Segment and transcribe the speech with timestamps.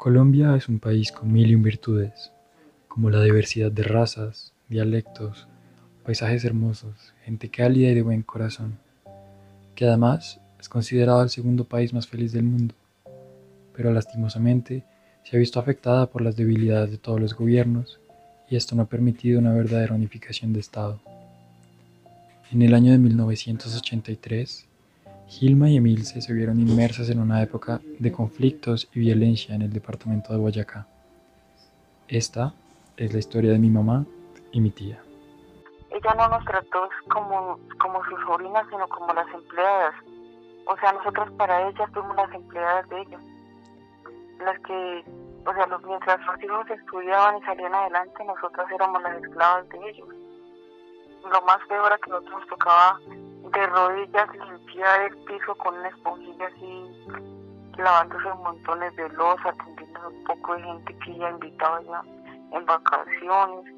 [0.00, 2.32] Colombia es un país con mil y un virtudes,
[2.88, 5.46] como la diversidad de razas, dialectos,
[6.06, 8.78] paisajes hermosos, gente cálida y de buen corazón,
[9.74, 12.74] que además es considerado el segundo país más feliz del mundo,
[13.76, 14.84] pero lastimosamente
[15.22, 18.00] se ha visto afectada por las debilidades de todos los gobiernos
[18.48, 20.98] y esto no ha permitido una verdadera unificación de Estado.
[22.50, 24.66] En el año de 1983,
[25.30, 29.72] Gilma y Emilce se vieron inmersas en una época de conflictos y violencia en el
[29.72, 30.88] departamento de Boyacá.
[32.08, 32.52] Esta
[32.96, 34.04] es la historia de mi mamá
[34.50, 35.00] y mi tía.
[35.90, 39.94] Ella no nos trató como, como sus sobrinas, sino como las empleadas.
[40.66, 43.18] O sea, nosotros para ella fuimos las empleadas de ella.
[44.44, 45.04] Las que,
[45.46, 50.08] o sea, mientras los hijos estudiaban y salían adelante, nosotras éramos las esclavas de ellos.
[51.22, 52.98] Lo más peor era que nosotros nos tocaba
[53.52, 56.84] de rodillas limpiar el piso con una esponjilla así,
[57.78, 62.02] lavándose montones de losa, atendiendo un poco de gente que ella invitaba ya
[62.56, 63.74] en vacaciones.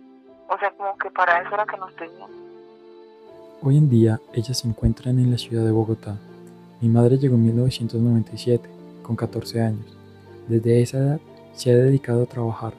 [0.48, 2.30] O sea, como que para eso era que nos tenían.
[3.62, 6.16] Hoy en día ellas se encuentran en la ciudad de Bogotá.
[6.80, 8.68] Mi madre llegó en 1997,
[9.02, 9.96] con 14 años.
[10.48, 11.20] Desde esa edad
[11.52, 12.74] se ha dedicado a trabajar.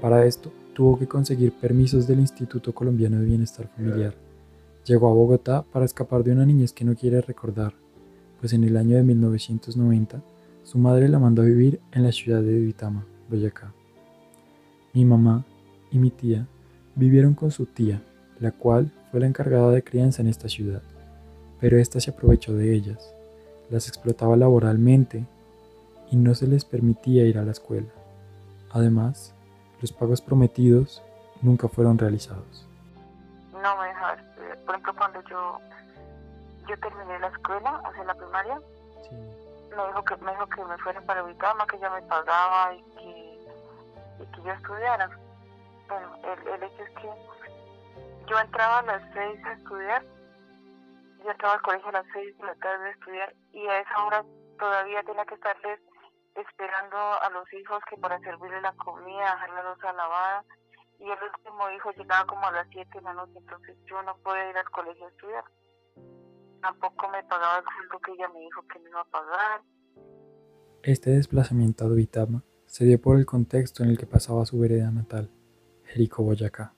[0.00, 4.14] Para esto tuvo que conseguir permisos del Instituto Colombiano de Bienestar Familiar
[4.84, 7.74] Llegó a Bogotá para escapar de una niñez que no quiere recordar,
[8.40, 10.22] pues en el año de 1990
[10.62, 13.72] su madre la mandó a vivir en la ciudad de Duitama, Boyacá.
[14.92, 15.44] Mi mamá
[15.90, 16.46] y mi tía
[16.94, 18.02] vivieron con su tía,
[18.38, 20.82] la cual fue la encargada de crianza en esta ciudad,
[21.60, 23.14] pero ésta se aprovechó de ellas,
[23.70, 25.26] las explotaba laboralmente
[26.10, 27.88] y no se les permitía ir a la escuela.
[28.70, 29.34] Además,
[29.80, 31.02] los pagos prometidos
[31.42, 32.66] nunca fueron realizados.
[33.52, 33.90] No me
[34.66, 35.60] por ejemplo, cuando yo,
[36.68, 38.58] yo terminé la escuela, hacia la primaria,
[39.76, 42.82] me, dijo que, me dijo que me fuera para cama, que ella me pagaba y
[42.82, 45.10] que, y que yo estudiara.
[45.88, 47.10] Bueno, el, el hecho es que
[48.26, 50.04] yo entraba a las seis a estudiar,
[51.24, 54.04] yo entraba al colegio a las seis de la tarde a estudiar y a esa
[54.04, 54.24] hora
[54.58, 55.80] todavía tenía que estarles
[56.34, 60.44] esperando a los hijos que para servirle la comida, dejar la losa lavada
[61.00, 64.16] y el último hijo llegaba como a las 7 de la noche, entonces yo no
[64.18, 65.44] podía ir al colegio a estudiar.
[66.60, 69.62] Tampoco me pagaba el sueldo que ella me dijo que me iba a pagar.
[70.82, 74.90] Este desplazamiento a Duitama se dio por el contexto en el que pasaba su vereda
[74.90, 75.30] natal,
[75.84, 76.74] Jericó, Boyacá.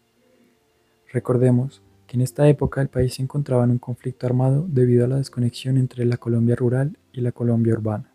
[1.12, 5.08] Recordemos que en esta época el país se encontraba en un conflicto armado debido a
[5.08, 8.12] la desconexión entre la Colombia rural y la Colombia urbana.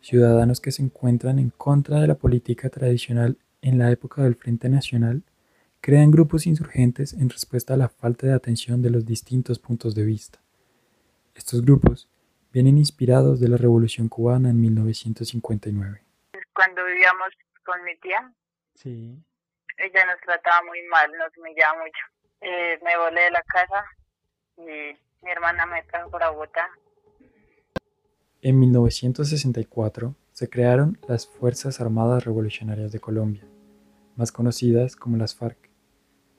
[0.00, 4.68] Ciudadanos que se encuentran en contra de la política tradicional en la época del Frente
[4.68, 5.22] Nacional,
[5.80, 10.04] crean grupos insurgentes en respuesta a la falta de atención de los distintos puntos de
[10.04, 10.40] vista.
[11.34, 12.08] Estos grupos
[12.52, 16.02] vienen inspirados de la Revolución cubana en 1959.
[16.52, 17.28] Cuando vivíamos
[17.64, 18.30] con mi tía,
[18.74, 19.16] sí.
[19.78, 22.04] ella nos trataba muy mal, nos humillaba mucho.
[22.40, 23.84] Eh, me volé de la casa
[24.58, 26.68] y mi hermana me trajo para Bogotá.
[28.42, 33.44] En 1964 se crearon las Fuerzas Armadas Revolucionarias de Colombia,
[34.16, 35.70] más conocidas como las FARC.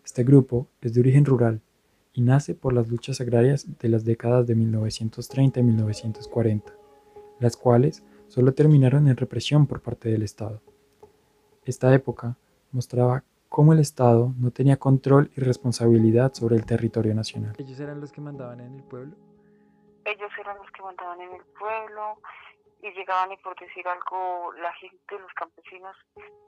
[0.03, 1.61] Este grupo es de origen rural
[2.11, 6.73] y nace por las luchas agrarias de las décadas de 1930 y 1940,
[7.39, 10.61] las cuales solo terminaron en represión por parte del Estado.
[11.65, 12.35] Esta época
[12.71, 17.55] mostraba cómo el Estado no tenía control y responsabilidad sobre el territorio nacional.
[17.59, 19.15] ¿Ellos eran los que mandaban en el pueblo?
[20.05, 22.17] Ellos eran los que mandaban en el pueblo,
[22.83, 25.95] y llegaban y por decir algo, la gente, los campesinos,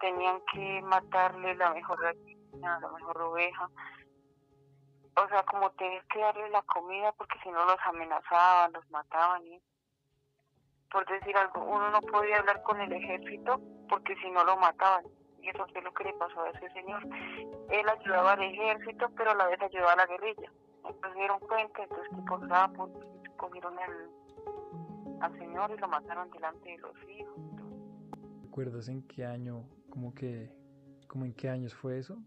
[0.01, 3.69] tenían que matarle la mejor gallina, la mejor oveja.
[5.15, 9.47] O sea, como tenías que darle la comida porque si no los amenazaban, los mataban.
[9.47, 9.61] Y,
[10.91, 15.05] por decir algo, uno no podía hablar con el ejército porque si no lo mataban.
[15.41, 17.01] Y eso fue lo que le pasó a ese señor.
[17.69, 20.51] Él ayudaba al ejército, pero a la vez ayudaba a la guerrilla.
[20.83, 22.89] Entonces dieron cuenta, entonces que por
[23.37, 24.09] cogieron el
[25.25, 27.35] al señor y lo mataron delante de los hijos.
[28.43, 30.51] ¿Recuerdas en qué año, como que,
[31.07, 32.17] como en qué años fue eso?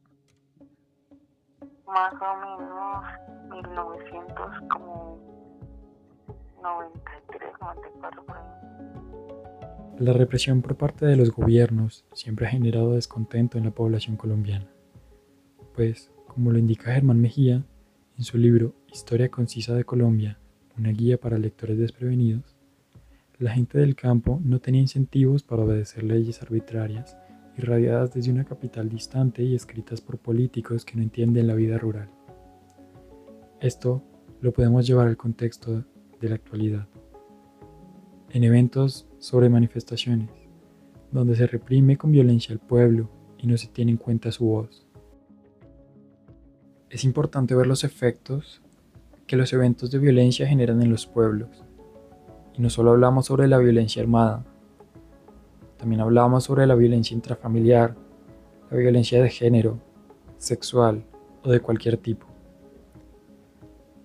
[1.86, 3.04] Más o menos
[3.50, 4.36] 1900,
[4.70, 5.18] como
[6.62, 8.44] 93, 94 por ahí.
[10.00, 14.68] La represión por parte de los gobiernos siempre ha generado descontento en la población colombiana,
[15.74, 17.62] pues, como lo indica Germán Mejía
[18.16, 20.38] en su libro Historia concisa de Colombia,
[20.76, 22.57] una guía para lectores desprevenidos,
[23.38, 27.17] la gente del campo no tenía incentivos para obedecer leyes arbitrarias,
[27.56, 32.08] irradiadas desde una capital distante y escritas por políticos que no entienden la vida rural.
[33.61, 34.02] Esto
[34.40, 35.85] lo podemos llevar al contexto
[36.20, 36.88] de la actualidad.
[38.31, 40.31] En eventos sobre manifestaciones,
[41.12, 43.08] donde se reprime con violencia al pueblo
[43.38, 44.85] y no se tiene en cuenta su voz.
[46.90, 48.62] Es importante ver los efectos
[49.26, 51.64] que los eventos de violencia generan en los pueblos.
[52.58, 54.44] Y no solo hablamos sobre la violencia armada,
[55.78, 57.94] también hablamos sobre la violencia intrafamiliar,
[58.69, 59.78] la violencia de género,
[60.38, 61.05] sexual
[61.44, 62.26] o de cualquier tipo.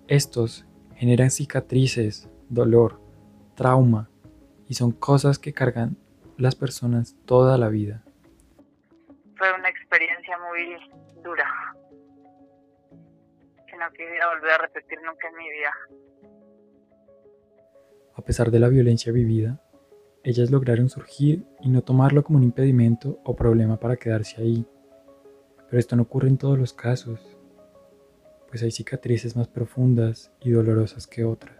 [0.06, 0.64] Estos
[0.94, 3.00] generan cicatrices, dolor,
[3.56, 4.08] trauma
[4.68, 5.96] y son cosas que cargan
[6.36, 8.04] las personas toda la vida.
[9.36, 10.76] Fue una experiencia muy
[11.24, 11.74] dura
[13.66, 15.72] que no quisiera volver a repetir nunca en mi vida.
[18.16, 19.60] A pesar de la violencia vivida,
[20.22, 24.64] ellas lograron surgir y no tomarlo como un impedimento o problema para quedarse ahí.
[25.68, 27.20] Pero esto no ocurre en todos los casos,
[28.48, 31.58] pues hay cicatrices más profundas y dolorosas que otras,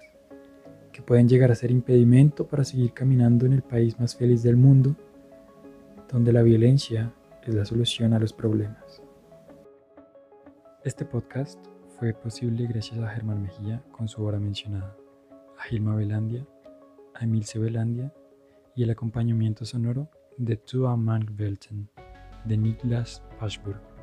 [0.92, 4.56] que pueden llegar a ser impedimento para seguir caminando en el país más feliz del
[4.56, 4.94] mundo,
[6.08, 7.12] donde la violencia
[7.42, 9.02] es la solución a los problemas.
[10.84, 11.58] Este podcast
[11.98, 14.96] fue posible gracias a Germán Mejía con su obra mencionada,
[15.64, 16.46] a Gilma Belandia,
[17.14, 18.12] a Emilce Belandia
[18.76, 21.88] y el acompañamiento sonoro de Tua Welten
[22.44, 23.93] de Niklas Paschburg.